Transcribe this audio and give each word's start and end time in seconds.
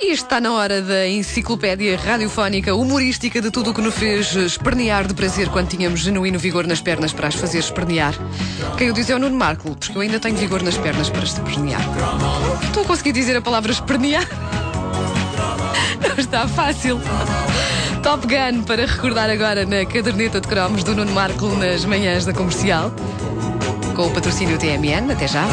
E 0.00 0.12
está 0.12 0.40
na 0.40 0.52
hora 0.52 0.80
da 0.80 1.08
enciclopédia 1.08 1.96
radiofónica 1.96 2.72
humorística 2.72 3.40
de 3.40 3.50
tudo 3.50 3.70
o 3.70 3.74
que 3.74 3.80
nos 3.80 3.96
fez 3.96 4.32
espernear 4.36 5.08
de 5.08 5.12
prazer 5.12 5.48
quando 5.48 5.68
tínhamos 5.68 6.00
genuíno 6.00 6.38
vigor 6.38 6.68
nas 6.68 6.80
pernas 6.80 7.12
para 7.12 7.26
as 7.26 7.34
fazer 7.34 7.58
espernear. 7.58 8.14
Quem 8.76 8.90
o 8.90 8.94
diz 8.94 9.10
é 9.10 9.16
o 9.16 9.18
Nuno 9.18 9.36
Marco, 9.36 9.74
porque 9.74 9.98
eu 9.98 10.00
ainda 10.00 10.20
tenho 10.20 10.36
vigor 10.36 10.62
nas 10.62 10.78
pernas 10.78 11.10
para 11.10 11.24
espernear. 11.24 11.82
Estou 12.62 12.84
a 12.84 12.86
conseguir 12.86 13.10
dizer 13.10 13.36
a 13.36 13.42
palavra 13.42 13.72
espernear? 13.72 14.24
Não 16.00 16.16
está 16.16 16.46
fácil. 16.46 17.00
Top 18.00 18.24
Gun 18.24 18.62
para 18.62 18.86
recordar 18.86 19.28
agora 19.28 19.66
na 19.66 19.84
caderneta 19.84 20.40
de 20.40 20.46
cromos 20.46 20.84
do 20.84 20.94
Nuno 20.94 21.10
Marco 21.10 21.48
nas 21.56 21.84
manhãs 21.84 22.24
da 22.24 22.32
comercial. 22.32 22.92
Com 23.96 24.06
o 24.06 24.10
patrocínio 24.12 24.58
TMN, 24.58 25.10
até 25.12 25.26
já. 25.26 25.44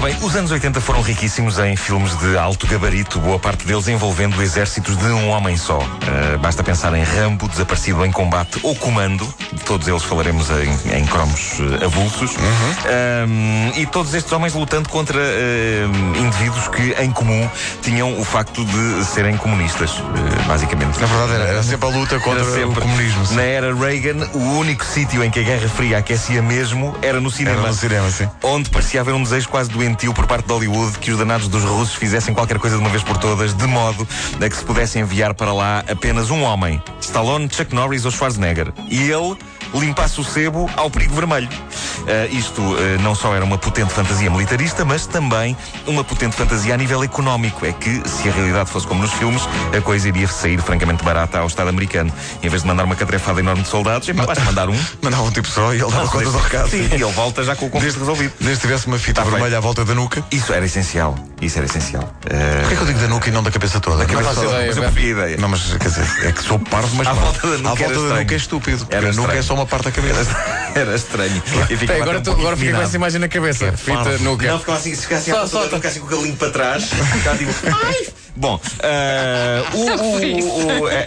Ora 0.00 0.14
bem, 0.14 0.24
os 0.24 0.34
anos 0.34 0.50
80 0.50 0.80
foram 0.80 1.02
riquíssimos 1.02 1.58
em 1.58 1.76
filmes 1.76 2.16
de 2.16 2.34
alto 2.38 2.66
gabarito, 2.66 3.20
boa 3.20 3.38
parte 3.38 3.66
deles 3.66 3.86
envolvendo 3.86 4.42
exércitos 4.42 4.96
de 4.96 5.04
um 5.04 5.28
homem 5.28 5.58
só. 5.58 5.78
Uh, 5.78 6.38
basta 6.38 6.64
pensar 6.64 6.94
em 6.94 7.02
Rambo, 7.02 7.46
Desaparecido 7.46 8.02
em 8.06 8.10
Combate 8.10 8.58
ou 8.62 8.74
Comando, 8.76 9.28
de 9.52 9.62
todos 9.62 9.86
eles 9.86 10.02
falaremos 10.02 10.48
em, 10.48 10.96
em 10.96 11.04
cromos 11.04 11.58
uh, 11.58 11.84
avulsos. 11.84 12.30
Uhum. 12.30 13.72
e 13.76 13.84
todos 13.84 14.14
estes 14.14 14.32
homens 14.32 14.54
lutando 14.54 14.88
contra 14.88 15.18
uh, 15.18 16.18
indivíduos 16.18 16.68
que, 16.68 16.94
em 17.02 17.10
comum, 17.10 17.46
tinham 17.82 18.18
o 18.18 18.24
facto 18.24 18.64
de 18.64 19.04
serem 19.04 19.36
comunistas, 19.36 20.02
basicamente. 20.46 20.98
Na 20.98 21.06
verdade, 21.06 21.32
era, 21.34 21.44
era, 21.44 21.62
sempre 21.62 21.86
a 21.86 21.90
luta 21.90 22.18
contra 22.20 22.44
sempre, 22.44 22.78
o 22.78 22.82
comunismo. 22.82 23.26
Sim. 23.26 23.34
Na 23.34 23.42
era 23.42 23.74
Reagan, 23.74 24.26
o 24.32 24.58
único 24.58 24.82
sítio 24.82 25.22
em 25.22 25.30
que 25.30 25.40
a 25.40 25.42
Guerra 25.42 25.68
Fria 25.68 25.98
aquecia 25.98 26.40
mesmo 26.40 26.96
era 27.02 27.20
no 27.20 27.30
cinema. 27.30 27.58
Era 27.58 27.68
no 27.68 27.74
cinema, 27.74 28.10
sim. 28.10 28.26
Onde 28.42 28.70
parecia 28.70 29.02
haver 29.02 29.12
um 29.12 29.22
desejo 29.22 29.50
quase 29.50 29.68
doente 29.68 29.89
doentio 29.90 30.14
por 30.14 30.26
parte 30.26 30.46
de 30.46 30.52
Hollywood 30.52 30.98
que 30.98 31.10
os 31.10 31.18
danados 31.18 31.48
dos 31.48 31.64
russos 31.64 31.94
fizessem 31.94 32.32
qualquer 32.32 32.58
coisa 32.58 32.76
de 32.76 32.82
uma 32.82 32.90
vez 32.90 33.02
por 33.02 33.16
todas, 33.16 33.52
de 33.52 33.66
modo 33.66 34.06
a 34.40 34.48
que 34.48 34.56
se 34.56 34.64
pudesse 34.64 34.98
enviar 34.98 35.34
para 35.34 35.52
lá 35.52 35.84
apenas 35.90 36.30
um 36.30 36.42
homem: 36.42 36.80
Stallone, 37.00 37.48
Chuck 37.50 37.74
Norris 37.74 38.04
ou 38.04 38.10
Schwarzenegger. 38.10 38.72
E 38.88 39.10
ele 39.10 39.36
limpasse 39.74 40.20
o 40.20 40.24
sebo 40.24 40.68
ao 40.76 40.90
perigo 40.90 41.14
vermelho. 41.14 41.48
Uh, 41.48 42.34
isto 42.34 42.60
uh, 42.60 42.76
não 43.02 43.14
só 43.14 43.34
era 43.34 43.44
uma 43.44 43.58
potente 43.58 43.92
fantasia 43.92 44.30
militarista, 44.30 44.84
mas 44.84 45.06
também 45.06 45.56
uma 45.86 46.02
potente 46.02 46.36
fantasia 46.36 46.74
a 46.74 46.76
nível 46.76 47.02
económico. 47.02 47.64
É 47.64 47.72
que, 47.72 48.02
se 48.08 48.28
a 48.28 48.32
realidade 48.32 48.70
fosse 48.70 48.86
como 48.86 49.02
nos 49.02 49.12
filmes, 49.12 49.42
a 49.76 49.80
coisa 49.80 50.08
iria 50.08 50.26
sair 50.26 50.60
francamente 50.60 51.04
barata 51.04 51.38
ao 51.38 51.46
Estado 51.46 51.68
americano. 51.68 52.12
Em 52.42 52.48
vez 52.48 52.62
de 52.62 52.68
mandar 52.68 52.84
uma 52.84 52.96
catrefada 52.96 53.40
enorme 53.40 53.62
de 53.62 53.68
soldados, 53.68 54.08
é 54.08 54.12
basta 54.12 54.44
mandar 54.44 54.68
um. 54.68 54.80
Mandava 55.02 55.22
um 55.22 55.30
tipo 55.30 55.48
só 55.48 55.72
e 55.74 55.80
ele 55.80 55.90
dava 55.90 56.08
conta 56.08 56.30
do 56.30 56.38
recado. 56.38 56.70
Sim, 56.70 56.88
e 56.90 56.94
ele 56.94 57.12
volta 57.12 57.42
já 57.44 57.56
com 57.56 57.66
o 57.66 57.70
conflito 57.70 57.98
resolvido. 57.98 58.32
Desde 58.40 58.60
tivesse 58.60 58.86
uma 58.86 58.98
fita 58.98 59.22
tá 59.22 59.30
vermelha 59.30 59.58
à 59.58 59.60
volta 59.60 59.84
da 59.84 59.94
nuca. 59.94 60.22
Isso 60.30 60.52
era 60.52 60.64
essencial. 60.64 61.14
Isso 61.40 61.58
era 61.58 61.66
essencial. 61.66 62.02
Uh... 62.02 62.60
Porquê 62.60 62.76
que 62.76 62.82
eu 62.82 62.86
digo 62.86 62.98
da 62.98 63.08
nuca 63.08 63.28
e 63.28 63.32
não 63.32 63.42
da 63.42 63.50
cabeça 63.50 63.80
toda? 63.80 63.98
Da 63.98 64.06
cabeça 64.06 64.34
toda. 64.34 64.46
Ideia, 64.46 64.66
mas 64.66 64.76
eu 64.76 64.82
preferia 64.82 65.10
ideia. 65.10 65.36
Não, 65.38 65.48
mas 65.48 65.62
quer 65.74 65.88
dizer, 65.88 66.26
é 66.26 66.32
que 66.32 66.42
sou 66.42 66.58
parvo, 66.58 66.94
mas 66.96 67.06
à 67.08 67.12
volta 67.12 67.46
da 67.48 67.58
nuca, 67.58 67.70
à 67.70 67.74
volta 67.74 68.08
da 68.08 68.20
nuca 68.20 68.34
é 68.34 68.36
estúpido. 68.36 68.86
Era 68.90 69.10
a 69.10 69.12
nuca 69.12 69.32
é 69.32 69.42
só 69.42 69.54
uma 69.54 69.59
parte 69.66 69.84
da 69.84 69.92
cabeça. 69.92 70.36
Era 70.74 70.94
estranho. 70.94 71.42
Tem, 71.86 72.00
agora 72.00 72.20
tu, 72.20 72.30
agora 72.30 72.56
fica 72.56 72.76
com 72.76 72.82
essa 72.82 72.96
imagem 72.96 73.20
na 73.20 73.28
cabeça. 73.28 73.72
Fita 73.72 74.18
nuca. 74.18 74.46
Não, 74.46 74.58
ficava 74.58 74.78
assim, 74.78 74.94
se 74.94 75.02
ficasse 75.02 75.30
assim, 75.30 75.48
só, 75.48 75.68
só, 75.68 75.76
assim 75.76 76.00
com 76.00 76.06
o 76.06 76.08
galinho 76.08 76.36
para 76.36 76.50
trás. 76.50 76.84
Ficava 76.90 77.38
tipo. 77.38 77.52
Ai! 77.66 78.06
Bom, 78.36 78.54
uh, 78.56 79.76
o, 79.76 79.80
o, 79.80 80.82
o, 80.82 80.88
é, 80.88 81.06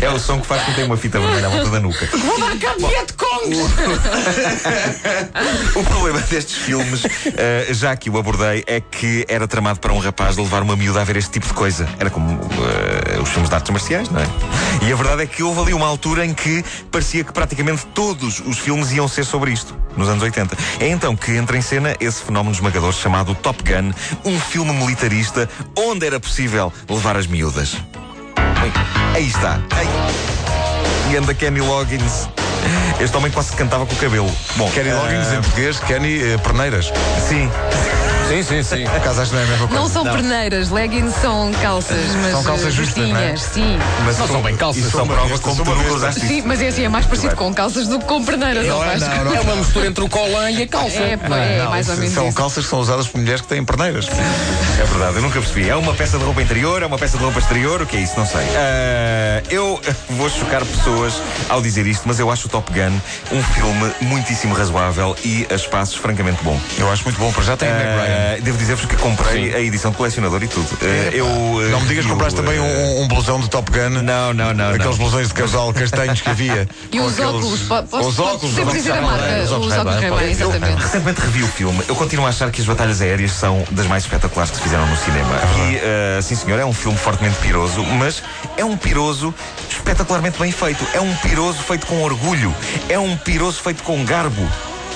é, 0.00 0.10
o 0.10 0.18
som 0.18 0.40
que 0.40 0.46
faz 0.46 0.62
quando 0.62 0.76
tem 0.76 0.84
uma 0.84 0.96
fita 0.96 1.18
vermelha 1.18 1.46
à 1.46 1.50
volta 1.50 1.70
da 1.70 1.80
nuca. 1.80 2.06
Vou 2.06 2.38
dar 2.38 2.56
cabo 2.58 2.88
o, 5.74 5.80
o 5.80 5.84
problema 5.84 6.20
destes 6.20 6.56
filmes, 6.56 7.04
uh, 7.04 7.08
já 7.70 7.94
que 7.96 8.08
o 8.08 8.18
abordei, 8.18 8.64
é 8.66 8.80
que 8.80 9.24
era 9.28 9.46
tramado 9.46 9.80
para 9.80 9.92
um 9.92 9.98
rapaz 9.98 10.36
de 10.36 10.42
levar 10.42 10.62
uma 10.62 10.76
miúda 10.76 11.00
a 11.00 11.04
ver 11.04 11.16
este 11.16 11.32
tipo 11.32 11.46
de 11.46 11.54
coisa. 11.54 11.88
Era 11.98 12.10
como 12.10 12.34
uh, 12.34 13.22
os 13.22 13.28
filmes 13.28 13.48
de 13.48 13.54
artes 13.54 13.70
marciais, 13.70 14.08
não 14.08 14.20
é? 14.20 14.26
E 14.82 14.92
a 14.92 14.96
verdade 14.96 15.22
é 15.22 15.26
que 15.26 15.42
houve 15.42 15.60
ali 15.60 15.74
uma 15.74 15.86
altura 15.86 16.24
em 16.24 16.32
que 16.32 16.64
parecia 16.90 17.24
que 17.24 17.32
praticamente 17.32 17.86
todos 17.86 18.40
os 18.40 18.58
filmes 18.58 18.92
iam 18.92 19.08
ser 19.08 19.24
sobre 19.24 19.52
isto, 19.52 19.74
nos 19.96 20.08
anos 20.08 20.22
80. 20.22 20.56
É 20.80 20.88
então 20.88 21.16
que 21.16 21.32
entra 21.32 21.56
em 21.56 21.62
cena 21.62 21.94
esse 22.00 22.22
fenómeno 22.22 22.54
esmagador 22.54 22.92
chamado 22.92 23.34
Top 23.34 23.62
Gun, 23.62 23.92
um 24.24 24.38
filme 24.38 24.72
militarista 24.72 25.48
onde 25.76 26.06
era 26.06 26.18
possível 26.18 26.72
levar 26.88 27.16
as 27.16 27.26
miúdas. 27.26 27.76
Aí 29.14 29.28
está. 29.28 29.60
Aí. 29.70 29.86
E 31.12 31.16
anda 31.16 31.32
Kenny 31.32 31.60
Loggins. 31.60 32.28
Este 33.00 33.16
homem 33.16 33.30
quase 33.30 33.54
cantava 33.54 33.86
com 33.86 33.94
o 33.94 33.96
cabelo. 33.96 34.30
Bom, 34.56 34.68
Kenny 34.72 34.92
Loggins 34.92 35.28
uh... 35.28 35.34
em 35.34 35.40
português, 35.40 35.78
Kenny 35.78 36.34
uh, 36.34 36.38
Perneiras. 36.40 36.92
Sim. 37.28 37.48
Sim, 38.28 38.42
sim, 38.42 38.62
sim. 38.62 38.84
Que 38.84 39.32
não 39.32 39.40
é 39.40 39.42
a 39.42 39.46
mesma 39.46 39.68
coisa. 39.68 39.74
Não 39.74 39.88
são 39.88 40.04
não. 40.04 40.12
perneiras, 40.12 40.70
leggings 40.70 41.14
são 41.20 41.52
calças, 41.62 42.14
mas. 42.22 42.32
São 42.32 42.42
calças 42.42 42.74
justas, 42.74 43.08
não 43.08 43.16
é? 43.16 43.36
sim. 43.36 43.78
Mas 44.04 44.18
não 44.18 44.26
são 44.26 44.42
bem 44.42 44.56
calças. 44.56 44.90
São 44.90 45.06
prova 45.06 45.38
como 45.38 45.64
tu 45.64 45.74
nunca 45.74 45.92
usaste 45.92 46.20
Sim, 46.20 46.42
mas 46.46 46.62
é 46.62 46.68
assim, 46.68 46.84
é 46.84 46.88
mais 46.88 47.06
parecido 47.06 47.36
com 47.36 47.52
calças 47.52 47.86
do 47.86 47.98
que 47.98 48.06
com 48.06 48.24
perneiras, 48.24 48.66
não, 48.66 48.78
não, 48.78 48.96
não, 48.96 49.24
não, 49.24 49.34
É 49.34 49.40
uma 49.42 49.56
mistura 49.56 49.86
entre 49.86 50.04
o 50.04 50.08
colan 50.08 50.50
e 50.50 50.62
a 50.62 50.68
calça. 50.68 50.98
É, 50.98 51.18
é, 51.20 51.58
é 51.58 51.68
mais 51.68 51.88
ou 51.88 51.96
menos 51.96 52.14
São 52.14 52.32
calças 52.32 52.64
que 52.64 52.70
são 52.70 52.80
usadas 52.80 53.08
por 53.08 53.18
mulheres 53.18 53.40
que 53.40 53.48
têm 53.48 53.64
perneiras. 53.64 54.08
É 54.08 54.84
verdade, 54.84 55.16
eu 55.16 55.22
nunca 55.22 55.40
percebi. 55.40 55.68
É 55.68 55.76
uma 55.76 55.94
peça 55.94 56.18
de 56.18 56.24
roupa 56.24 56.42
interior, 56.42 56.82
é 56.82 56.86
uma 56.86 56.98
peça 56.98 57.16
de 57.16 57.24
roupa 57.24 57.38
exterior, 57.38 57.82
o 57.82 57.86
que 57.86 57.96
é 57.96 58.00
isso? 58.00 58.14
Não 58.16 58.26
sei. 58.26 58.42
Uh, 58.42 59.42
eu 59.50 59.80
vou 60.10 60.28
chocar 60.28 60.64
pessoas 60.64 61.14
ao 61.48 61.60
dizer 61.60 61.86
isto, 61.86 62.02
mas 62.06 62.18
eu 62.18 62.30
acho 62.30 62.46
o 62.46 62.50
Top 62.50 62.72
Gun 62.72 62.98
um 63.32 63.42
filme 63.42 63.92
muitíssimo 64.00 64.54
razoável 64.54 65.16
e 65.24 65.46
a 65.50 65.54
espaços 65.54 65.96
francamente 65.96 66.42
bom. 66.42 66.58
Eu 66.78 66.90
acho 66.90 67.04
muito 67.04 67.18
bom, 67.18 67.32
para 67.32 67.42
já 67.42 67.56
tem 67.56 67.68
uh, 67.68 68.13
Devo 68.42 68.58
dizer-vos 68.58 68.86
que 68.86 68.96
comprei 68.96 69.50
Sim. 69.50 69.56
a 69.56 69.60
edição 69.60 69.90
de 69.90 69.96
colecionador 69.96 70.42
e 70.42 70.48
tudo. 70.48 70.68
É, 70.82 71.10
eu, 71.12 71.26
não 71.70 71.80
me 71.80 71.88
digas 71.88 72.04
que 72.04 72.10
compraste 72.10 72.40
também 72.40 72.58
um, 72.60 73.02
um, 73.02 73.08
blusão 73.08 73.40
de 73.40 73.48
Top 73.48 73.70
Gun. 73.70 74.02
Não, 74.02 74.32
não, 74.32 74.52
não. 74.52 74.70
Aqueles 74.70 74.86
não. 74.86 74.96
blusões 74.96 75.28
de 75.28 75.34
casal 75.34 75.72
castanhos 75.72 76.20
que 76.20 76.30
havia. 76.30 76.68
E 76.92 77.00
os 77.00 77.14
aqueles... 77.14 77.34
óculos. 77.34 77.60
Posso, 77.62 78.08
os 78.08 78.18
óculos. 78.18 78.54
Sempre 78.54 78.74
dizer 78.74 78.92
a 78.92 79.00
marca. 79.00 79.42
Os 79.42 79.52
óculos 79.52 79.74
Ray-Ban, 79.74 80.22
exatamente. 80.22 80.82
Recentemente 80.82 81.20
revi 81.20 81.42
o 81.42 81.48
filme. 81.48 81.82
Eu 81.88 81.96
continuo 81.96 82.26
a 82.26 82.28
achar 82.28 82.50
que 82.50 82.60
as 82.60 82.66
batalhas 82.66 83.00
aéreas 83.00 83.32
são 83.32 83.64
das 83.70 83.86
mais 83.86 84.04
espetaculares 84.04 84.50
que 84.50 84.58
se 84.58 84.62
fizeram 84.62 84.86
no 84.86 84.96
cinema. 84.96 85.40
E, 85.56 85.76
uh, 86.18 86.22
sim 86.22 86.34
senhor, 86.34 86.58
é 86.60 86.64
um 86.64 86.72
filme 86.72 86.96
fortemente 86.96 87.36
piroso, 87.38 87.82
mas 87.84 88.22
é 88.56 88.64
um 88.64 88.76
piroso 88.76 89.34
espetacularmente 89.68 90.38
bem 90.38 90.52
feito. 90.52 90.86
É 90.92 91.00
um 91.00 91.14
piroso 91.16 91.58
feito 91.58 91.86
com 91.86 92.02
orgulho. 92.02 92.54
É 92.88 92.98
um 92.98 93.16
piroso 93.16 93.60
feito 93.60 93.82
com 93.82 94.04
garbo. 94.04 94.48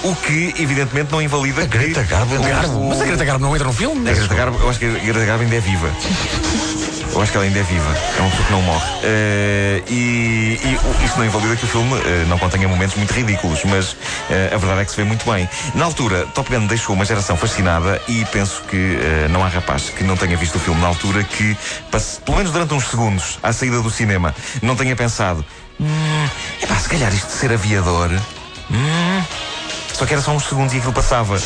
O 0.03 0.15
que, 0.15 0.55
evidentemente, 0.59 1.11
não 1.11 1.21
invalida 1.21 1.63
a 1.63 1.67
Greta 1.67 2.03
Garbo, 2.03 2.37
o 2.37 2.43
Garbo. 2.43 2.89
Mas 2.89 3.01
a 3.01 3.05
Greta 3.05 3.25
Garbo 3.25 3.45
não 3.45 3.55
entra 3.55 3.67
no 3.67 3.75
filme? 3.75 4.09
A 4.09 4.15
Greta 4.15 4.35
Garbo, 4.35 4.59
eu 4.59 4.71
acho 4.71 4.79
que 4.79 4.87
a 4.87 4.91
Greta 4.91 5.25
Garbo 5.25 5.43
ainda 5.43 5.57
é 5.57 5.61
viva. 5.61 5.91
Eu 7.13 7.23
acho 7.23 7.33
que 7.33 7.39
ela 7.39 7.47
ainda 7.47 7.59
é 7.59 7.63
viva. 7.63 7.97
É 8.17 8.21
uma 8.21 8.31
pessoa 8.31 8.47
que 8.47 8.53
não 8.53 8.63
morre. 8.63 8.87
Uh, 8.99 9.83
e, 9.89 10.61
e 10.63 11.05
isso 11.05 11.19
não 11.19 11.27
invalida 11.27 11.57
que 11.57 11.65
o 11.65 11.69
filme 11.69 11.95
uh, 11.95 12.27
não 12.29 12.39
contenha 12.39 12.69
momentos 12.69 12.95
muito 12.97 13.13
ridículos, 13.13 13.65
mas 13.65 13.93
uh, 13.93 14.55
a 14.55 14.57
verdade 14.57 14.83
é 14.83 14.85
que 14.85 14.91
se 14.91 14.97
vê 14.99 15.05
muito 15.05 15.29
bem. 15.29 15.49
Na 15.75 15.87
altura, 15.87 16.27
Top 16.27 16.49
Gun 16.49 16.67
deixou 16.67 16.95
uma 16.95 17.05
geração 17.05 17.37
fascinada 17.37 18.01
e 18.07 18.25
penso 18.27 18.63
que 18.71 18.99
não 19.31 19.43
há 19.43 19.49
rapaz 19.49 19.91
que 19.91 20.05
não 20.05 20.17
tenha 20.17 20.37
visto 20.37 20.57
o 20.57 20.59
filme 20.61 20.81
na 20.81 20.87
altura 20.87 21.25
que, 21.25 21.57
passe, 21.91 22.21
pelo 22.21 22.37
menos 22.37 22.53
durante 22.53 22.75
uns 22.75 22.89
segundos, 22.89 23.39
à 23.43 23.53
saída 23.53 23.81
do 23.81 23.91
cinema, 23.91 24.35
não 24.63 24.77
tenha 24.77 24.95
pensado: 24.95 25.45
hum, 25.81 26.29
é 26.63 26.67
pá, 26.67 26.77
se 26.77 26.89
calhar 26.89 27.13
isto 27.13 27.27
de 27.27 27.33
ser 27.33 27.53
aviador. 27.53 28.11
Hum, 28.71 29.23
só 29.99 30.07
que 30.07 30.13
era 30.13 30.23
só 30.23 30.31
uns 30.31 30.45
segundos 30.45 30.73
e 30.75 30.77
aquilo 30.77 30.93
passava. 30.93 31.37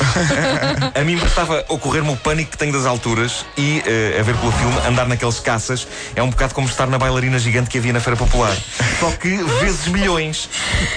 a 0.95 1.05
mim 1.05 1.17
bastava 1.17 1.65
ocorrer-me 1.69 2.13
o 2.13 2.17
pânico 2.17 2.51
que 2.51 2.59
tenho 2.59 2.71
das 2.71 2.85
alturas 2.85 3.47
e, 3.57 3.83
uh, 3.87 4.21
a 4.21 4.23
ver 4.23 4.37
pelo 4.37 4.53
filme, 4.53 4.77
andar 4.87 5.09
naqueles 5.09 5.41
caças 5.41 5.89
é 6.15 6.23
um 6.23 6.29
bocado 6.29 6.53
como 6.53 6.69
estar 6.69 6.87
na 6.87 6.99
bailarina 6.99 7.39
gigante 7.39 7.71
que 7.71 7.79
havia 7.79 7.95
na 7.95 8.01
Feira 8.01 8.15
Popular. 8.15 8.55
Só 9.01 9.11
que 9.13 9.43
vezes 9.61 9.87
milhões. 9.87 10.51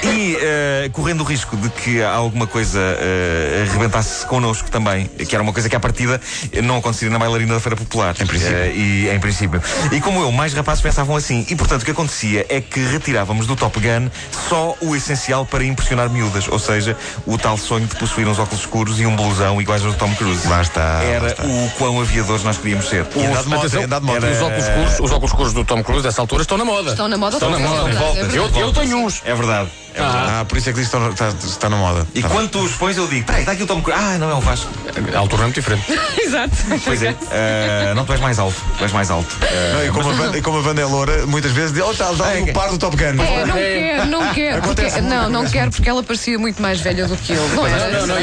E 0.03 0.35
uh, 0.35 0.89
correndo 0.91 1.21
o 1.21 1.23
risco 1.23 1.55
de 1.55 1.69
que 1.69 2.03
alguma 2.03 2.45
coisa 2.45 2.77
uh, 2.77 3.69
arrebentasse 3.69 4.25
connosco 4.25 4.69
também, 4.69 5.07
que 5.07 5.33
era 5.33 5.41
uma 5.41 5.53
coisa 5.53 5.69
que 5.69 5.75
à 5.77 5.79
partida 5.79 6.19
não 6.61 6.79
aconteceria 6.79 7.11
na 7.11 7.19
bailarina 7.19 7.53
da 7.53 7.61
Feira 7.61 7.77
Popular. 7.77 8.15
Em 8.19 8.25
princípio. 8.25 8.53
Uh, 8.53 8.75
e, 8.75 9.09
em 9.09 9.19
princípio. 9.21 9.63
E 9.93 10.01
como 10.01 10.19
eu, 10.19 10.31
mais 10.33 10.53
rapazes 10.53 10.81
pensavam 10.81 11.15
assim. 11.15 11.45
E 11.49 11.55
portanto 11.55 11.83
o 11.83 11.85
que 11.85 11.91
acontecia 11.91 12.45
é 12.49 12.59
que 12.59 12.81
retirávamos 12.81 13.47
do 13.47 13.55
Top 13.55 13.79
Gun 13.79 14.09
só 14.49 14.75
o 14.81 14.93
essencial 14.93 15.45
para 15.45 15.63
impressionar 15.63 16.09
miúdas, 16.09 16.49
ou 16.49 16.59
seja, 16.59 16.97
o 17.25 17.37
tal 17.45 17.57
sonho 17.57 17.85
de 17.85 17.95
possuir 17.97 18.27
uns 18.27 18.39
óculos 18.39 18.61
escuros 18.61 18.99
e 18.99 19.05
um 19.05 19.15
blusão 19.15 19.61
iguais 19.61 19.85
aos 19.85 19.93
do 19.93 19.99
Tom 19.99 20.11
Cruise. 20.15 20.47
Lá 20.47 20.63
está. 20.63 21.03
Era 21.03 21.21
lá 21.21 21.27
está. 21.27 21.43
o 21.43 21.69
quão 21.77 22.01
aviadores 22.01 22.43
nós 22.43 22.57
queríamos 22.57 22.89
ser. 22.89 23.05
E 23.15 23.27
de 23.27 23.43
de 23.43 24.05
moto. 24.05 24.15
Era... 24.15 24.31
Os, 24.31 24.41
óculos 24.41 24.63
escuros, 24.63 24.99
os 24.99 25.11
óculos 25.11 25.31
escuros 25.31 25.53
do 25.53 25.63
Tom 25.63 25.83
Cruise, 25.83 26.03
nessa 26.03 26.21
altura, 26.21 26.41
estão 26.41 26.57
na 26.57 26.65
moda. 26.65 26.89
Estão 26.89 27.07
na 27.07 27.17
moda, 27.17 27.35
estão 27.35 27.51
na 27.51 27.59
moda. 27.59 27.93
Volta, 27.93 28.19
eu, 28.33 28.49
eu 28.49 28.73
tenho 28.73 28.97
uns. 28.97 29.21
É 29.23 29.35
verdade. 29.35 29.69
Ah, 29.97 30.45
por 30.47 30.57
isso 30.57 30.69
é 30.69 30.73
que 30.73 30.79
diz 30.79 30.89
que 30.89 30.97
está, 30.97 31.09
está, 31.29 31.47
está 31.47 31.69
na 31.69 31.77
moda. 31.77 32.05
E 32.13 32.21
Tá 32.21 32.29
quando 32.29 32.49
tu 32.49 32.59
os 32.59 32.73
pões, 32.73 32.97
eu 32.97 33.07
digo: 33.07 33.25
peraí, 33.25 33.41
está 33.41 33.53
aqui 33.53 33.63
o 33.63 33.67
Tom 33.67 33.81
Cruise. 33.81 34.01
Ah, 34.03 34.17
não 34.17 34.29
é 34.29 34.33
o 34.33 34.41
Vasco. 34.41 34.69
A 35.13 35.17
altura 35.19 35.43
é 35.43 35.45
muito 35.45 35.55
diferente. 35.55 35.83
Exato. 36.21 36.55
Pois 36.83 37.01
é. 37.03 37.15
Ah, 37.31 37.93
não, 37.95 38.05
tu 38.05 38.11
és 38.13 38.19
mais 38.21 38.37
alto. 38.39 38.55
Tu 38.77 38.83
és 38.83 38.91
mais 38.91 39.09
alto. 39.09 39.35
Ah, 39.41 39.73
Não, 39.75 39.85
e, 39.85 39.89
como 39.91 40.09
a 40.09 40.13
banda, 40.13 40.37
e 40.37 40.41
como 40.41 40.59
a 40.59 40.61
banda 40.61 40.81
é 40.81 40.85
loura, 40.85 41.25
muitas 41.27 41.51
vezes 41.51 41.73
diz, 41.73 41.83
oh, 41.85 41.91
está, 41.91 42.11
está 42.11 42.27
ali 42.29 42.41
o 42.49 42.53
par 42.53 42.69
do 42.69 42.77
Top 42.77 42.95
Gun. 42.95 43.21
É, 43.23 43.45
não 43.45 43.53
quer, 43.55 44.05
não 44.07 44.33
quer. 44.33 44.61
Porque, 44.65 45.01
não, 45.01 45.29
não 45.29 45.45
quer 45.49 45.69
porque 45.69 45.89
ela 45.89 46.03
parecia 46.03 46.37
muito 46.37 46.61
mais 46.61 46.79
velha 46.81 47.07
do 47.07 47.15
que 47.15 47.33
ele. 47.33 47.55
Não 47.55 47.65
era? 47.67 48.01
Não, 48.01 48.07
não, 48.07 48.19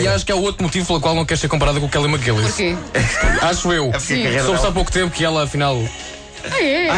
e, 0.00 0.08
acho 0.08 0.24
que 0.24 0.32
é 0.32 0.34
o- 0.34 0.38
é 0.38 0.40
outro 0.40 0.62
motivo 0.62 0.86
pelo 0.86 1.00
qual 1.00 1.14
não 1.14 1.24
quer 1.24 1.36
ser 1.36 1.48
comparada 1.48 1.78
com 1.80 1.86
o 1.86 1.88
Kelly 1.88 2.06
McGillis. 2.08 2.46
Porquê? 2.48 2.76
Acho 3.42 3.72
eu. 3.72 3.88
a 3.88 3.92
carreira 3.92 4.44
Soube-se 4.44 4.66
há 4.66 4.72
pouco 4.72 4.90
tempo 4.90 5.10
que 5.10 5.24
ela, 5.24 5.44
afinal. 5.44 5.82
Ah, 6.50 6.58
é? 6.62 6.86
Não 6.88 6.94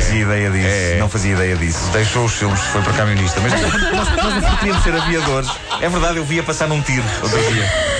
fazia 0.00 0.22
ideia 0.22 0.50
disso. 0.50 0.66
É. 0.66 0.98
Não 0.98 1.08
fazia 1.08 1.32
ideia 1.32 1.56
disso. 1.56 1.90
Deixou 1.92 2.24
os 2.24 2.32
filmes, 2.34 2.60
foi 2.60 2.82
para 2.82 2.92
camionista. 2.92 3.40
Mas 3.40 3.52
Nós, 3.52 3.72
nós 3.92 4.34
no 4.34 4.42
fundo 4.42 4.56
queríamos 4.58 4.82
ser 4.82 4.94
aviadores. 4.94 5.50
É 5.80 5.88
verdade, 5.88 6.16
eu 6.18 6.24
via 6.24 6.42
passar 6.42 6.68
num 6.68 6.80
tiro 6.82 7.04
outro 7.22 7.38
dia. 7.52 7.95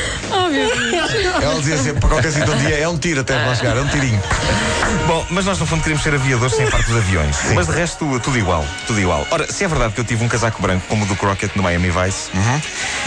Oh, 1.46 1.50
ela 1.52 1.60
dizia 1.60 1.76
sempre 1.78 2.00
para 2.00 2.08
qualquer 2.08 2.32
sítio 2.32 2.52
um 2.52 2.58
dia 2.58 2.78
é 2.78 2.88
um 2.88 2.98
tiro 2.98 3.20
até 3.20 3.34
lá 3.36 3.54
chegar, 3.54 3.76
é 3.76 3.80
um 3.80 3.88
tirinho. 3.88 4.20
Bom, 5.06 5.24
mas 5.30 5.44
nós 5.44 5.58
no 5.58 5.66
fundo 5.66 5.80
queríamos 5.82 6.02
ser 6.02 6.14
aviadores 6.14 6.56
sem 6.56 6.66
parte 6.68 6.86
dos 6.88 6.96
aviões. 6.96 7.36
Mas 7.54 7.66
de 7.68 7.72
resto, 7.72 8.20
tudo 8.20 8.36
igual. 8.36 8.64
Tudo 8.86 9.00
igual. 9.00 9.24
Ora, 9.30 9.50
se 9.50 9.62
é 9.64 9.68
verdade 9.68 9.94
que 9.94 10.00
eu 10.00 10.04
tive 10.04 10.24
um 10.24 10.28
casaco 10.28 10.60
branco 10.60 10.84
como 10.88 11.04
o 11.04 11.06
do 11.06 11.14
Crockett 11.14 11.56
no 11.56 11.62
Miami 11.62 11.90
Vice, 11.90 12.30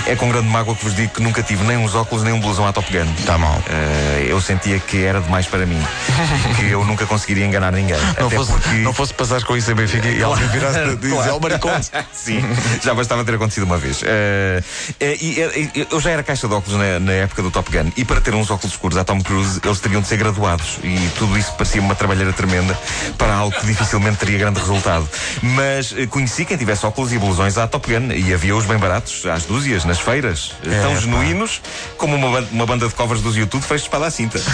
é 0.08 0.16
com 0.16 0.30
grande 0.30 0.48
mágoa 0.48 0.76
que 0.76 0.84
vos 0.86 0.96
digo 0.96 1.14
que 1.14 1.22
nunca 1.22 1.44
tive 1.44 1.64
nem 1.66 1.78
uns 1.78 1.96
óculos 1.96 2.24
nem 2.24 2.32
um 2.34 2.40
blusão 2.40 2.66
à 2.66 2.72
Top 2.72 2.90
Gun. 2.92 3.12
Está 3.20 3.38
mal. 3.38 3.62
Eh, 3.70 4.28
eu 4.30 4.40
sentia 4.40 4.80
que 4.80 5.04
era 5.04 5.20
demais 5.20 5.46
para 5.46 5.66
mim. 5.66 5.82
que 6.58 6.70
eu 6.70 6.86
nunca 6.86 7.06
conseguiria 7.06 7.46
enganar 7.46 7.72
ninguém. 7.74 7.98
Não 8.20 8.28
Até 8.28 8.36
fosse, 8.38 8.52
porque. 8.52 8.70
não 8.78 8.94
fosse 8.94 9.14
passares 9.14 9.44
com 9.44 9.58
isso 9.58 9.70
em 9.72 9.76
Benfica 9.76 10.08
e 10.08 10.24
alguém 10.24 10.48
virasse 10.48 10.80
e 10.88 10.96
dizer, 10.96 11.14
Claro. 11.16 11.30
é 11.30 11.34
o 11.34 11.40
maricón. 11.42 11.82
Sim, 12.14 12.42
já 12.82 12.94
bastava 12.94 13.26
ter 13.26 13.36
acontecido 13.36 13.64
uma 13.64 13.78
vez. 13.78 14.02
Eh, 14.04 14.62
e, 15.02 15.70
eu 15.92 16.00
já 16.00 16.12
era 16.12 16.24
caixa 16.24 16.48
de 16.48 16.54
óculos 16.54 16.80
na, 16.80 17.00
na 17.00 17.12
época 17.14 17.42
do 17.42 17.52
Top 17.52 17.70
Gun 17.72 17.92
e 17.98 18.06
para 18.06 18.22
ter 18.22 18.29
uns 18.36 18.50
óculos 18.52 18.74
escuros 18.74 18.98
à 18.98 19.04
Tom 19.04 19.22
Cruise 19.22 19.60
eles 19.64 19.80
teriam 19.80 20.02
de 20.02 20.08
ser 20.08 20.18
graduados 20.18 20.78
e 20.84 21.10
tudo 21.18 21.38
isso 21.38 21.52
parecia 21.54 21.82
uma 21.82 21.96
trabalheira 21.96 22.32
tremenda 22.34 22.78
para 23.18 23.34
algo 23.34 23.58
que 23.58 23.66
dificilmente 23.66 24.18
teria 24.18 24.38
grande 24.38 24.60
resultado. 24.60 25.08
Mas 25.42 25.94
eh, 25.98 26.06
conheci 26.08 26.46
quem 26.46 26.58
tivesse 26.58 26.86
óculos 26.86 27.12
e 27.14 27.18
blusões 27.18 27.58
à 27.58 27.68
Top 27.68 27.88
Gun 27.92 28.12
e 28.14 28.34
havia-os 28.34 28.66
bem 28.66 28.78
baratos, 28.78 29.26
às 29.26 29.44
dúzias, 29.44 29.86
nas 29.86 30.00
feiras, 30.00 30.54
eh, 30.66 30.82
tão 30.82 30.94
pá. 30.94 31.00
genuínos 31.00 31.62
como 31.98 32.16
uma, 32.16 32.30
ban- 32.42 32.48
uma 32.52 32.66
banda 32.66 32.88
de 32.88 32.94
covers 32.94 33.22
dos 33.22 33.36
YouTube 33.36 33.62
fez 33.64 33.82
de 33.82 33.88
espada 33.88 34.08
à 34.08 34.12
cinta. 34.12 34.40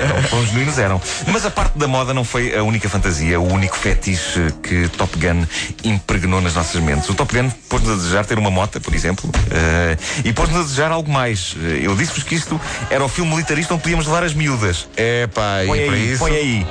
Eram 0.00 0.22
Tão 0.28 0.46
genuínos 0.46 0.78
eram. 0.78 1.00
Mas 1.28 1.44
a 1.44 1.50
parte 1.50 1.78
da 1.78 1.88
moda 1.88 2.12
não 2.14 2.24
foi 2.24 2.56
a 2.56 2.62
única 2.62 2.88
fantasia, 2.88 3.40
o 3.40 3.52
único 3.52 3.76
fetiche 3.76 4.52
que 4.62 4.88
Top 4.96 5.16
Gun 5.18 5.44
impregnou 5.84 6.40
nas 6.40 6.54
nossas 6.54 6.80
mentes. 6.80 7.08
O 7.08 7.14
Top 7.14 7.34
Gun 7.34 7.50
pôs-nos 7.68 7.92
a 7.92 7.96
desejar 7.96 8.24
ter 8.26 8.38
uma 8.38 8.50
moto, 8.50 8.80
por 8.80 8.94
exemplo, 8.94 9.28
eh, 9.50 9.96
e 10.24 10.32
pôs-nos 10.32 10.60
a 10.60 10.62
desejar 10.62 10.90
algo 10.92 11.10
mais. 11.10 11.56
Eu 11.82 11.94
disse-vos 11.96 12.22
que 12.24 12.34
isto 12.34 12.60
era 12.88 13.04
o 13.04 13.08
filme 13.08 13.30
militarista 13.30 13.74
onde 13.74 13.82
podíamos 13.82 14.06
levar 14.06 14.24
as 14.24 14.32
miúdas. 14.34 14.88
É 14.96 15.26
pá, 15.26 15.62
e 15.64 15.66
Põe 15.66 15.86
para 15.86 15.94
aí, 15.94 16.10
isso. 16.12 16.18
põe 16.18 16.32
aí. 16.32 16.66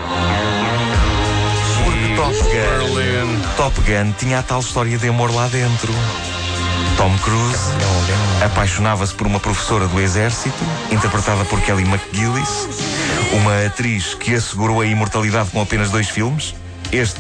Porque 1.84 2.16
Top 2.16 2.34
Gun, 2.34 3.56
Top 3.56 3.82
Gun 3.82 4.12
tinha 4.18 4.40
a 4.40 4.44
tal 4.44 4.60
história 4.60 4.98
de 4.98 5.08
amor 5.08 5.34
lá 5.34 5.48
dentro. 5.48 5.94
Tom 6.98 7.18
Cruise 7.20 7.60
apaixonava-se 8.44 9.14
por 9.14 9.26
uma 9.26 9.40
professora 9.40 9.88
do 9.88 10.02
exército, 10.02 10.58
interpretada 10.92 11.46
por 11.46 11.62
Kelly 11.62 11.84
McGillis, 11.84 12.68
uma 13.32 13.66
atriz 13.66 14.16
que 14.16 14.34
assegurou 14.36 14.82
a 14.82 14.86
imortalidade 14.86 15.50
com 15.50 15.62
apenas 15.62 15.90
dois 15.90 16.10
filmes, 16.10 16.54
este 16.92 17.20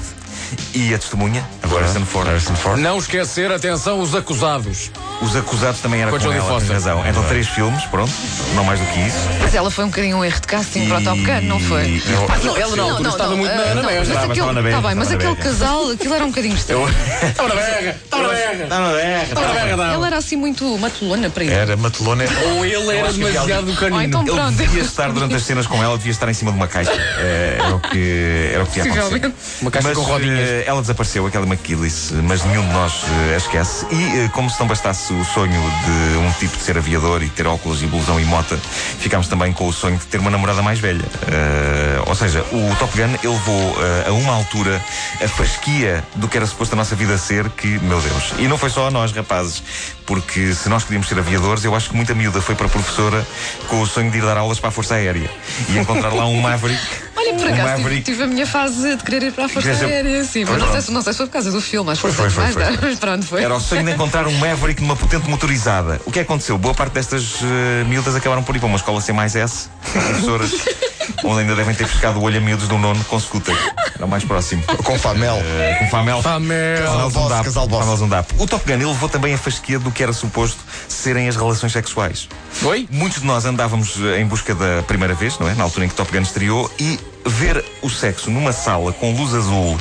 e 0.74 0.94
a 0.94 0.98
testemunha, 0.98 1.48
Harrison 1.64 2.06
Ford. 2.06 2.28
Harrison 2.28 2.56
Ford. 2.56 2.80
Não 2.82 2.98
esquecer, 2.98 3.52
atenção, 3.52 4.00
os 4.00 4.14
acusados. 4.16 4.92
Os 5.22 5.36
acusados 5.36 5.82
também 5.82 6.02
era 6.02 6.12
Com 6.12 6.18
com, 6.20 6.32
ela, 6.32 6.48
Foster. 6.48 6.72
razão. 6.74 7.04
Então 7.06 7.22
três 7.26 7.46
filmes, 7.48 7.84
pronto, 7.86 8.12
não 8.56 8.64
mais 8.64 8.80
do 8.80 8.86
que 8.86 9.00
isso. 9.02 9.18
Mas 9.42 9.54
ela 9.54 9.70
foi 9.70 9.84
um 9.84 9.90
bocadinho 9.90 10.18
um 10.18 10.24
erro 10.24 10.40
de 10.40 10.48
casting 10.48 10.88
para 10.88 11.00
o 11.00 11.04
Top 11.04 11.22
Gun, 11.22 11.42
não 11.42 11.60
foi? 11.60 11.84
E- 11.84 12.04
Ah, 12.30 12.38
não, 12.44 12.58
ela 12.58 12.76
na 12.76 12.84
altura 12.84 13.10
estava 13.10 13.36
muito 13.36 13.52
na, 13.54 13.66
na 13.66 13.76
não, 13.76 13.82
berra. 13.84 14.00
mas 14.00 14.08
Estava, 14.08 14.20
aquele, 14.20 14.32
estava 14.40 14.54
na 14.54 14.62
berra, 14.62 14.82
tá 14.82 14.88
bem, 14.88 14.96
mas 14.96 15.12
estava 15.12 15.24
aquele 15.32 15.36
berra. 15.44 15.50
casal, 15.60 15.92
aquilo 15.92 16.14
era 16.14 16.24
um 16.24 16.30
bocadinho 16.30 16.56
estranho. 16.60 16.88
Estava 16.90 17.50
na 17.50 17.56
berra, 17.56 17.98
estava 18.04 18.24
na 18.24 18.30
berra. 18.30 18.54
Está 18.64 18.80
na 18.80 18.94
berra, 18.94 19.24
Estava 19.24 19.48
na 19.48 19.54
berra, 19.54 19.70
Ela 19.70 19.98
não. 19.98 20.06
era 20.06 20.18
assim 20.18 20.36
muito 20.38 20.78
matulona 20.78 21.30
para 21.30 21.44
ele. 21.44 21.54
Era 21.54 21.76
Matelona. 21.78 22.24
Ou 22.56 22.66
ele 22.66 22.98
era 22.98 23.12
demasiado 23.12 23.70
Ou 23.70 23.76
canino. 23.76 24.04
então 24.04 24.26
Ele 24.26 24.56
devia 24.56 24.82
estar 24.84 25.12
durante 25.12 25.36
as 25.36 25.44
cenas 25.44 25.68
com 25.68 25.84
ela, 25.84 25.98
devia 25.98 26.12
estar 26.12 26.30
em 26.30 26.34
cima 26.34 26.52
de 26.52 26.58
uma 26.58 26.68
caixa. 26.68 26.92
Eh, 26.94 27.58
Era 27.60 27.76
o 27.76 27.80
que, 27.82 28.52
era 28.54 28.64
o 28.64 28.68
que. 28.68 28.80
Possivelmente. 28.80 29.34
Uma 29.62 29.70
caixa 29.72 29.88
mas, 29.90 29.98
com 29.98 30.04
rodinhas. 30.04 30.40
eh, 30.40 30.64
ela 30.66 30.80
desapareceu, 30.82 31.26
aquela 31.28 31.46
McKillis, 31.46 32.12
mas 32.24 32.44
nenhum 32.46 32.66
de 32.66 32.74
nós 32.74 32.94
eh, 33.30 33.34
a 33.34 33.38
esquece. 33.38 33.86
E 33.92 34.20
eh, 34.26 34.30
como 34.34 34.50
se 34.50 34.60
não 34.60 34.68
bastasse 34.68 35.09
o 35.14 35.26
sonho 35.26 35.62
de 35.86 36.18
um 36.18 36.32
tipo 36.34 36.58
de 36.58 36.64
ser 36.64 36.78
aviador 36.78 37.22
e 37.24 37.30
ter 37.30 37.48
óculos 37.48 37.82
e 37.82 37.86
blusão 37.86 38.20
e 38.20 38.26
mota, 38.26 38.58
ficámos 39.00 39.28
também 39.28 39.52
com 39.54 39.68
o 39.68 39.74
sonho 39.74 39.98
de 39.98 40.06
ter 40.06 40.20
uma 40.20 40.30
namorada 40.30 40.62
mais 40.62 40.80
velha. 40.80 41.06
Eh, 41.28 42.02
ou 42.06 42.16
seja, 42.16 42.42
o 42.52 42.76
Top 42.78 42.96
Gun 42.96 43.16
ele 43.24 43.34
levou 43.34 43.78
eh, 43.82 44.06
a 44.08 44.12
uma 44.12 44.34
altura 44.34 44.82
a 45.24 45.28
fasquia 45.28 46.04
do 46.16 46.28
que 46.28 46.38
era 46.38 46.46
suposto 46.46 46.74
a 46.74 46.78
nossa 46.78 46.96
vida 46.96 47.18
ser, 47.18 47.50
que, 47.50 47.68
meu 47.80 48.00
Deus. 48.02 48.34
E 48.38 48.48
não 48.48 48.58
foi 48.58 48.70
só 48.70 48.88
a 48.88 48.92
nós, 48.92 49.12
rapazes, 49.12 49.64
porque 50.06 50.54
se 50.54 50.70
nós 50.70 50.84
queríamos 50.84 51.08
ser 51.08 51.20
aviadores, 51.20 51.64
eu 51.64 51.76
acho 51.76 51.90
que 51.90 51.96
muita 51.96 52.14
miúda 52.14 52.42
foi 52.42 52.56
para 52.56 52.68
a 52.68 52.70
professora 52.70 53.26
com 53.68 53.82
o 53.82 53.88
sonho 53.88 54.12
de 54.12 54.18
ir 54.18 54.22
dar 54.22 54.38
aulas 54.38 54.60
para 54.60 54.70
a 54.70 54.72
Força 54.72 54.96
Aérea 54.96 55.30
e 55.70 55.78
encontrar 55.78 56.14
lá 56.14 56.26
um 56.26 56.40
Maverick. 56.42 57.09
Olha, 57.20 57.34
por 57.34 57.48
um 57.48 57.54
acaso 57.54 57.84
tive, 57.84 58.02
tive 58.02 58.24
a 58.24 58.28
minha 58.28 58.48
fase 58.48 58.96
de 58.96 59.04
querer 59.04 59.24
ir 59.24 59.34
para 59.34 59.46
a 59.46 59.50
Força 59.50 59.70
Aérea, 59.70 60.24
sim, 60.24 60.46
mas 60.46 60.58
não 60.58 60.72
sei, 60.72 60.82
se, 60.82 60.92
não 60.92 61.02
sei 61.02 61.12
se 61.12 61.18
foi 61.18 61.26
por 61.26 61.34
causa 61.34 61.52
do 61.52 61.60
filme, 61.60 61.92
acho 61.92 62.02
que 62.02 62.14
Foi, 62.14 62.30
foi, 62.30 62.44
mais 62.44 62.56
foi, 62.80 62.96
pronto, 62.96 63.26
foi. 63.26 63.44
Era 63.44 63.56
o 63.56 63.60
sonho 63.60 63.84
de 63.84 63.92
encontrar 63.92 64.26
um 64.26 64.38
Maverick 64.38 64.82
numa 64.82 64.96
potente 64.96 65.30
motorizada. 65.30 66.00
O 66.06 66.12
que 66.12 66.22
aconteceu? 66.22 66.58
Boa 66.58 66.74
parte 66.74 66.94
destas 66.94 67.40
eh, 67.44 67.84
miúdas 67.86 68.16
acabaram 68.16 68.42
por 68.42 68.56
ir 68.56 68.60
para 68.60 68.68
uma 68.68 68.78
escola 68.78 69.02
C 69.02 69.12
mais 69.12 69.36
S, 69.36 69.68
professoras, 69.92 70.52
onde 71.24 71.42
ainda 71.42 71.56
devem 71.56 71.74
ter 71.76 71.88
pescado 71.88 72.20
o 72.20 72.24
olho 72.24 72.38
a 72.38 72.42
miúdos 72.42 72.68
do 72.68 72.78
nono 72.78 73.04
com 73.06 73.20
scooter. 73.20 73.56
Era 73.96 74.06
o 74.06 74.10
mais 74.10 74.24
próximo. 74.24 74.64
Com 74.84 74.98
Famel. 74.98 75.36
Eh, 75.38 75.76
com 75.80 75.88
Famel. 75.90 76.22
Famel. 76.22 76.84
Casal 76.84 77.10
boss, 77.10 77.42
casal 77.46 77.68
boss. 77.68 78.22
O 78.38 78.48
Top 78.48 78.66
Gun 78.66 78.74
ele 78.76 78.86
levou 78.86 79.10
também 79.10 79.34
a 79.34 79.38
fasquia 79.38 79.80
do 79.80 79.92
que 79.92 80.02
era 80.04 80.14
suposto 80.14 80.60
serem 80.88 81.28
as 81.28 81.36
relações 81.36 81.72
sexuais. 81.74 82.28
Foi? 82.52 82.88
Muitos 82.92 83.22
de 83.22 83.28
nós 83.28 83.46
andávamos 83.46 83.96
eh, 84.00 84.20
em 84.22 84.26
busca 84.26 84.54
da 84.56 84.82
primeira 84.84 85.14
vez, 85.14 85.38
não 85.40 85.50
é? 85.50 85.54
Na 85.56 85.64
altura 85.64 85.86
em 85.86 85.90
que 85.90 85.96
Top 85.96 86.12
Gun 86.12 86.22
estreou 86.24 86.72
e 86.80 87.00
ver 87.26 87.64
o 87.82 87.90
sexo 87.90 88.32
numa 88.32 88.52
sala 88.54 88.92
com 88.94 89.14
luz 89.14 89.34
azul, 89.36 89.78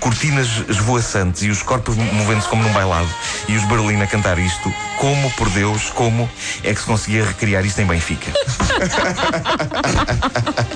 cortinas 0.00 0.48
esvoaçantes 0.68 1.42
e 1.42 1.48
os 1.48 1.62
corpos 1.62 1.96
mo- 1.96 2.12
movendo-se 2.12 2.48
como 2.48 2.62
num 2.62 2.72
bailado 2.72 3.08
e 3.48 3.56
os 3.56 3.64
Berlim 3.64 4.02
a 4.02 4.06
cantar 4.06 4.38
isto, 4.38 4.72
como, 5.00 5.30
por 5.30 5.48
Deus, 5.48 5.90
como 5.94 6.30
é 6.62 6.74
que 6.74 6.80
se 6.80 6.86
conseguia 6.86 7.24
recriar 7.24 7.64
isto 7.64 7.80
em 7.80 7.86
Benfica? 7.86 8.30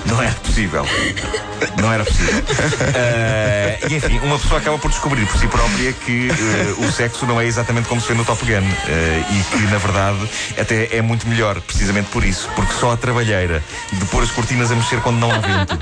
Não 0.05 0.19
era 0.19 0.33
possível. 0.33 0.83
Não 1.79 1.93
era 1.93 2.03
possível. 2.03 2.43
Eh, 2.95 3.77
e 3.87 3.93
enfim, 3.95 4.19
uma 4.23 4.39
pessoa 4.39 4.59
acaba 4.59 4.79
por 4.79 4.89
descobrir 4.89 5.27
por 5.27 5.39
si 5.39 5.47
própria 5.47 5.93
que 5.93 6.29
eh, 6.29 6.73
o 6.79 6.91
sexo 6.91 7.27
não 7.27 7.39
é 7.39 7.45
exatamente 7.45 7.87
como 7.87 8.01
se 8.01 8.07
vê 8.07 8.15
no 8.15 8.25
Top 8.25 8.43
Gun 8.43 8.67
eh, 8.87 9.23
e 9.29 9.43
que, 9.43 9.59
na 9.67 9.77
verdade, 9.77 10.27
até 10.59 10.95
é 10.95 11.01
muito 11.01 11.27
melhor, 11.27 11.61
precisamente 11.61 12.09
por 12.09 12.23
isso, 12.23 12.49
porque 12.55 12.73
só 12.79 12.93
a 12.93 12.97
trabalheira 12.97 13.63
de 13.91 14.05
pôr 14.05 14.23
as 14.23 14.31
cortinas 14.31 14.71
a 14.71 14.75
mexer 14.75 15.01
quando 15.01 15.19
não 15.19 15.31
há 15.31 15.37
vento 15.39 15.77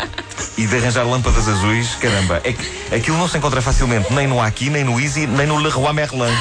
e 0.58 0.68
de 0.68 0.76
arranjar 0.76 1.06
lâmpadas 1.06 1.48
azuis, 1.48 1.96
caramba, 1.96 2.42
é 2.44 2.52
que 2.52 2.96
aquilo 2.96 3.18
não 3.18 3.30
se 3.30 3.38
encontra 3.38 3.62
facilmente 3.62 4.12
nem 4.12 4.28
no 4.28 4.42
Aqui, 4.42 4.70
nem 4.70 4.84
no 4.84 5.00
Easy, 5.00 5.28
nem 5.28 5.48
no 5.48 5.56
Leroy 5.58 5.94
Merlin. 5.94 6.36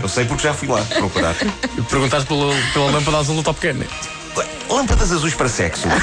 Eu 0.00 0.08
sei 0.08 0.24
porque 0.24 0.42
já 0.42 0.54
fui 0.54 0.68
lá 0.68 0.82
procurar. 0.82 1.34
Perguntaste 1.88 2.26
pela, 2.26 2.54
pela 2.72 2.90
lâmpada 2.90 3.18
azul 3.18 3.36
do 3.36 3.42
Top 3.42 3.60
Gun. 3.60 3.84
Lâmpadas 4.68 5.12
azuis 5.12 5.34
para 5.34 5.48
sexo. 5.48 5.88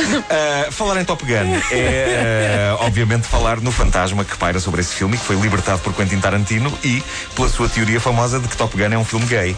Uh, 0.00 0.72
falar 0.72 1.00
em 1.00 1.04
Top 1.04 1.24
Gun 1.24 1.60
é, 1.72 2.72
uh, 2.72 2.84
obviamente, 2.84 3.26
falar 3.26 3.60
no 3.60 3.70
fantasma 3.72 4.24
que 4.24 4.36
paira 4.36 4.60
sobre 4.60 4.80
esse 4.80 4.94
filme, 4.94 5.16
que 5.16 5.24
foi 5.24 5.36
libertado 5.36 5.80
por 5.80 5.92
Quentin 5.94 6.20
Tarantino 6.20 6.72
e 6.84 7.02
pela 7.34 7.48
sua 7.48 7.68
teoria 7.68 8.00
famosa 8.00 8.38
de 8.38 8.48
que 8.48 8.56
Top 8.56 8.76
Gun 8.76 8.92
é 8.92 8.98
um 8.98 9.04
filme 9.04 9.26
gay. 9.26 9.56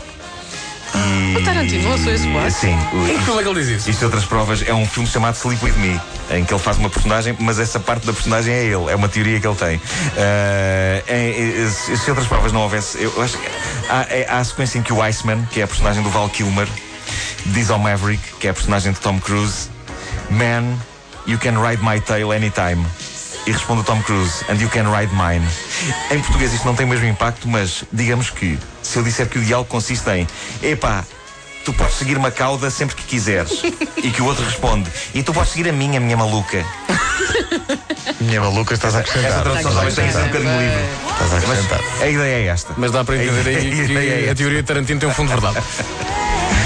E... 0.94 1.36
O 1.36 1.42
Tarantino 1.44 1.88
lançou 1.88 2.12
esse 2.12 2.26
boato? 2.28 2.50
Sim. 2.50 2.76
o- 2.92 3.08
Em 3.08 3.16
que 3.18 3.24
filme 3.24 3.40
é 3.40 3.42
que 3.42 3.48
ele 3.48 3.60
diz 3.62 3.68
isso? 3.80 3.90
isto, 3.90 4.04
outras 4.04 4.24
provas, 4.24 4.62
é 4.66 4.74
um 4.74 4.86
filme 4.86 5.08
chamado 5.08 5.34
Sleep 5.36 5.64
With 5.64 5.72
Me, 5.78 6.00
em 6.30 6.44
que 6.44 6.52
ele 6.52 6.60
faz 6.62 6.76
uma 6.78 6.90
personagem, 6.90 7.34
mas 7.40 7.58
essa 7.58 7.80
parte 7.80 8.06
da 8.06 8.12
personagem 8.12 8.52
é 8.52 8.64
ele, 8.64 8.90
é 8.90 8.94
uma 8.96 9.08
teoria 9.08 9.40
que 9.40 9.46
ele 9.46 9.56
tem. 9.56 9.76
Uh, 9.76 11.12
em- 11.12 11.62
em- 11.64 11.96
se 11.96 12.10
outras 12.10 12.26
provas 12.26 12.52
não 12.52 12.60
houvesse, 12.62 13.02
eu 13.02 13.22
acho 13.22 13.38
que 13.38 13.48
há, 13.88 14.06
é- 14.10 14.26
há 14.28 14.38
a 14.38 14.44
sequência 14.44 14.78
em 14.78 14.82
que 14.82 14.92
o 14.92 15.00
Iceman, 15.02 15.46
que 15.50 15.60
é 15.60 15.64
a 15.64 15.66
personagem 15.66 16.02
do 16.02 16.10
Val 16.10 16.28
Kilmer, 16.28 16.68
diz 17.46 17.70
ao 17.70 17.78
Maverick, 17.78 18.22
que 18.38 18.46
é 18.46 18.50
a 18.50 18.54
personagem 18.54 18.92
de 18.92 19.00
Tom 19.00 19.18
Cruise, 19.18 19.68
Man, 20.30 20.76
you 21.26 21.38
can 21.38 21.60
ride 21.60 21.82
my 21.82 22.00
tail 22.00 22.32
anytime. 22.32 22.84
E 23.46 23.50
responde 23.50 23.80
o 23.80 23.84
Tom 23.84 24.00
Cruise, 24.02 24.44
and 24.48 24.54
you 24.60 24.68
can 24.68 24.84
ride 24.94 25.12
mine. 25.14 25.44
Em 26.12 26.20
português 26.20 26.52
isto 26.52 26.64
não 26.64 26.76
tem 26.76 26.86
o 26.86 26.88
mesmo 26.88 27.06
impacto, 27.06 27.48
mas 27.48 27.82
digamos 27.92 28.30
que, 28.30 28.56
se 28.92 28.98
eu 28.98 29.02
disser 29.02 29.26
que 29.26 29.38
o 29.38 29.42
diálogo 29.42 29.70
consiste 29.70 30.06
em 30.10 30.28
epá, 30.62 31.02
tu 31.64 31.72
podes 31.72 31.94
seguir 31.94 32.18
uma 32.18 32.30
cauda 32.30 32.70
sempre 32.70 32.94
que 32.94 33.04
quiseres. 33.04 33.62
e 33.96 34.10
que 34.10 34.20
o 34.20 34.26
outro 34.26 34.44
responde, 34.44 34.90
e 35.14 35.22
tu 35.22 35.32
podes 35.32 35.52
seguir 35.52 35.70
a 35.70 35.72
minha, 35.72 35.98
minha 35.98 36.16
maluca. 36.16 36.62
Minha 38.20 38.42
maluca, 38.42 38.74
estás 38.74 38.94
a 38.94 38.98
acrescentar. 38.98 39.30
Essa 39.30 39.40
tradução 39.40 39.72
talvez 39.72 39.94
tenha 39.94 40.12
sido 40.12 40.20
um 40.20 40.26
bocadinho 40.26 40.60
livre. 40.60 40.84
Estás 41.10 41.32
a 41.32 41.36
acrescentar. 41.38 41.80
A 42.02 42.06
ideia 42.06 42.34
é 42.34 42.46
esta. 42.48 42.74
Mas 42.76 42.92
dá 42.92 43.02
para 43.02 43.16
entender 43.16 43.48
aí 43.48 43.56
A 43.56 43.84
ideia 43.84 44.14
é 44.14 44.22
que 44.24 44.30
a 44.30 44.34
teoria 44.34 44.62
de 44.62 44.68
Tarantino 44.68 45.00
tem 45.00 45.08
um 45.08 45.14
fundo 45.14 45.34
de 45.34 45.40
verdade. 45.40 45.64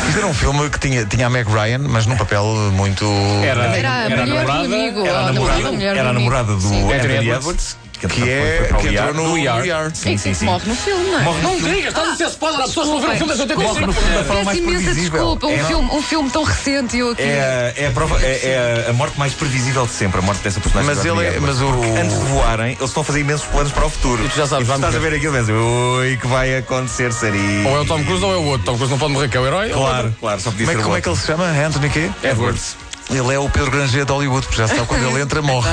Isto 0.08 0.18
era 0.18 0.26
um 0.26 0.34
filme 0.34 0.70
que 0.70 0.78
tinha, 0.78 1.04
tinha 1.04 1.26
a 1.26 1.30
Meg 1.30 1.48
Ryan, 1.48 1.78
mas 1.78 2.06
num 2.06 2.16
papel 2.16 2.44
muito. 2.72 3.04
Era, 3.44 3.64
Era 3.64 3.92
a 3.92 4.10
era 4.10 4.22
a 4.22 4.26
mulher 4.26 4.26
do 4.26 4.34
namorada, 4.34 4.64
amigo. 4.64 5.06
Era 5.06 5.18
a 5.18 5.32
namorada, 5.32 5.84
era 5.84 6.08
a 6.08 6.12
namorada 6.12 6.54
do 6.56 6.92
Anthony 6.92 7.30
Edwards, 7.30 7.76
que, 7.98 8.06
Que 8.08 8.30
é. 8.30 8.66
para 8.68 8.78
o 8.78 8.80
Que 8.80 8.88
entrou 8.88 9.14
no 9.14 9.28
no. 9.28 9.38
ER. 9.38 9.92
É 10.04 10.10
que 10.16 10.18
se 10.34 10.44
morre 10.44 10.62
no 10.68 10.74
filme, 10.76 11.04
não 11.10 11.18
é? 11.18 11.22
Morre 11.22 11.42
no 11.42 11.48
Não 11.60 11.70
digas, 11.70 11.88
estás 11.88 12.08
a 12.08 12.16
ser 12.16 12.26
spoiler, 12.28 12.60
as 12.60 12.66
pessoas 12.68 12.88
vão 12.88 13.00
ver 13.00 13.08
um 13.10 13.16
filme 13.16 13.34
de 13.34 13.40
85. 13.40 13.62
Morre 13.74 13.86
no 13.86 13.92
filme 13.92 14.14
da 14.16 14.24
forma 14.24 14.44
mais 14.44 14.58
Peço 14.58 14.68
imensa 14.70 14.84
previsível. 14.84 15.20
desculpa, 15.20 15.46
um, 15.46 15.50
É, 15.52 15.64
filme, 15.64 15.90
um 15.92 16.02
filme 16.02 16.30
tão 16.30 16.42
recente 16.44 16.96
e 16.96 17.00
eu 17.00 17.10
aqui. 17.10 17.22
É, 17.22 17.74
é, 17.76 17.86
a 17.86 17.90
prova, 17.90 18.18
é, 18.22 18.84
é 18.86 18.86
a 18.90 18.92
morte 18.92 19.18
mais 19.18 19.32
previsível 19.34 19.86
de 19.86 19.92
sempre, 19.92 20.18
a 20.20 20.22
morte 20.22 20.42
dessa 20.42 20.60
personagem. 20.60 20.94
Mas 20.94 21.04
ele 21.04 21.26
é- 21.26 21.40
mas 21.40 21.60
o- 21.60 21.68
antes 21.98 22.18
de 22.18 22.24
voarem, 22.26 22.72
eles 22.72 22.82
estão 22.82 23.00
a 23.02 23.04
fazer 23.04 23.20
imensos 23.20 23.46
planos 23.46 23.72
para 23.72 23.86
o 23.86 23.90
futuro. 23.90 24.24
E 24.24 24.28
tu 24.28 24.36
já 24.36 24.46
sabes, 24.46 24.66
tu 24.66 24.68
vai 24.68 24.76
estás 24.76 24.94
a 24.94 24.98
ver 24.98 25.14
aquilo 25.14 25.36
e 25.36 25.40
dizes, 25.40 25.54
oi, 25.54 26.18
que 26.20 26.26
vai 26.26 26.56
acontecer, 26.56 27.12
Sari. 27.12 27.64
Ou 27.66 27.76
é 27.76 27.80
o 27.80 27.84
Tom 27.84 28.02
Cruise 28.04 28.24
ou 28.24 28.32
é 28.32 28.36
o 28.36 28.44
outro. 28.44 28.66
Tom 28.66 28.74
Cruise 28.76 28.90
não 28.90 28.98
pode 28.98 29.12
morrer, 29.12 29.28
que 29.28 29.36
é 29.36 29.40
o 29.40 29.46
herói. 29.46 29.70
o 29.72 29.74
Claro, 29.74 30.16
claro, 30.20 30.40
só 30.40 30.50
podia 30.50 30.66
Como 30.66 30.70
é, 30.70 30.74
ser 30.74 30.76
que- 30.76 30.82
o 30.82 30.84
como 30.84 30.96
é 30.96 31.00
que 31.00 31.08
ele 31.08 31.16
se 31.16 31.26
chama? 31.26 31.44
Anthony 31.46 31.88
quê? 31.90 32.10
Edwards. 32.22 32.76
Ele 33.08 33.32
é 33.34 33.38
o 33.38 33.48
Pedro 33.48 33.70
Granger 33.70 34.04
de 34.04 34.12
Hollywood, 34.12 34.46
porque 34.46 34.60
já 34.60 34.66
sabe 34.68 34.84
quando 34.86 35.04
ele 35.08 35.20
entra, 35.22 35.40
morre. 35.42 35.68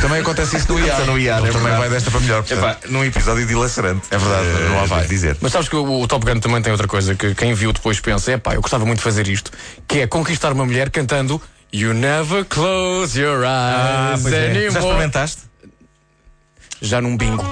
Também 0.00 0.20
acontece 0.20 0.56
isso 0.56 0.72
no 0.72 0.78
IAR. 0.78 1.04
no 1.04 1.18
IAR, 1.18 1.38
Ele 1.40 1.48
é 1.48 1.52
também 1.52 1.62
verdade. 1.68 1.80
vai 1.80 1.88
desta 1.90 2.10
para 2.12 2.20
melhor. 2.20 2.44
Epá, 2.48 2.76
num 2.88 3.04
episódio 3.04 3.44
dilacerante. 3.46 4.02
É 4.10 4.16
verdade, 4.16 4.46
Eh, 4.46 4.68
não 4.70 4.80
há 4.80 4.84
vai. 4.86 5.06
dizer. 5.06 5.36
Mas 5.40 5.52
sabes 5.52 5.68
que 5.68 5.74
o, 5.76 6.00
o 6.02 6.06
Top 6.06 6.24
Gun 6.24 6.38
também 6.38 6.62
tem 6.62 6.70
outra 6.72 6.86
coisa 6.86 7.14
que 7.16 7.34
quem 7.34 7.54
viu 7.54 7.72
depois 7.72 7.98
pensa: 8.00 8.30
é 8.32 8.36
pá, 8.38 8.54
eu 8.54 8.60
gostava 8.62 8.84
muito 8.86 8.98
de 8.98 9.04
fazer 9.04 9.26
isto, 9.28 9.50
que 9.88 10.00
é 10.00 10.06
conquistar 10.06 10.52
uma 10.52 10.64
mulher 10.64 10.88
cantando 10.90 11.42
You 11.72 11.92
never 11.92 12.44
close 12.44 13.20
your 13.20 13.44
Ah, 13.44 14.12
eyes 14.14 14.24
é. 14.32 14.46
anymore. 14.46 14.70
Já 14.70 14.78
experimentaste? 14.80 15.38
Já 16.80 17.00
num 17.00 17.16
bingo. 17.16 17.44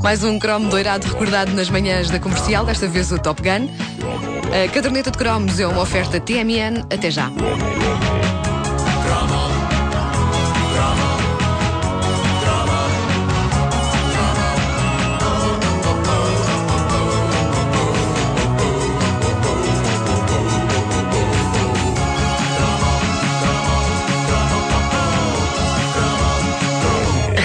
Mais 0.00 0.22
um 0.22 0.38
cromo 0.38 0.68
doirado 0.70 1.06
recordado 1.08 1.50
nas 1.52 1.68
manhãs 1.70 2.08
da 2.10 2.20
comercial, 2.20 2.64
desta 2.64 2.86
vez 2.86 3.10
o 3.10 3.18
Top 3.18 3.42
Gun. 3.42 4.33
A 4.52 4.68
caderneta 4.68 5.10
de 5.10 5.18
cromos 5.18 5.58
é 5.58 5.66
uma 5.66 5.82
oferta 5.82 6.20
TMN. 6.20 6.84
Até 6.92 7.10
já. 7.10 7.30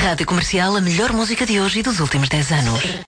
Rádio 0.09 0.25
Comercial, 0.25 0.75
a 0.75 0.81
melhor 0.81 1.13
música 1.13 1.45
de 1.45 1.61
hoje 1.61 1.79
e 1.79 1.83
dos 1.83 1.99
últimos 1.99 2.27
10 2.29 2.51
anos. 2.51 2.97